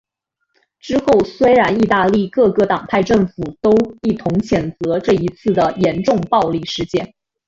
[0.79, 3.69] 之后虽然意大利各个党派政府都
[4.01, 7.13] 一同谴责这次的严重暴力事件。